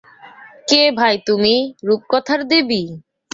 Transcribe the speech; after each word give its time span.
কে 0.67 0.81
ভাই 0.99 1.15
তুমি, 1.27 1.53
রূপকথার 1.87 2.41
দেবী? 2.51 2.83